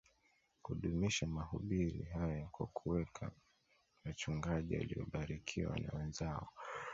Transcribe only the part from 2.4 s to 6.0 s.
kwa kuweka wachungaji waliobarikiwa na